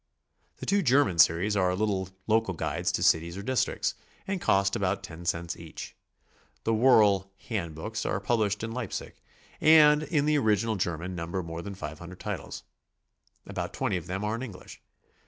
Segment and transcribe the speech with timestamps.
[0.57, 3.93] The two German series are little local guides to cities or districts,
[4.25, 5.95] and cost about ten cents each.
[6.63, 9.21] The Woerl "hand books" are published in Leipsic,
[9.61, 12.63] and in the original German number more than 500 titles.
[13.45, 14.81] About 20 of them are in Eng lish.